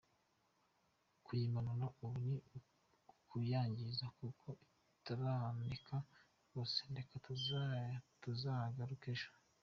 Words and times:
Kuyimanura 1.25 1.85
ubu 2.03 2.17
ni 2.27 2.37
ukuyangiza 3.15 4.05
kuko 4.17 4.47
itaraneka 4.95 5.95
rwose, 6.45 6.79
reka 6.97 7.15
tuzagaruke 8.23 9.07
ejo; 9.15 9.31